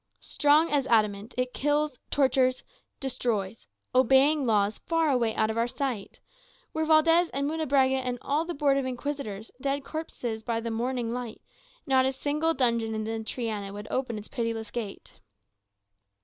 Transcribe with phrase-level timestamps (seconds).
[0.25, 2.63] Strong as adamant, it kills, tortures,
[2.99, 6.19] destroys; obeying laws far away out of our sight.
[6.73, 11.13] Were Valdez and Munebrãga, and all the Board of Inquisitors, dead corpses by the morning
[11.13, 11.43] light,
[11.85, 15.19] not a single dungeon in the Triana would open its pitiless gate."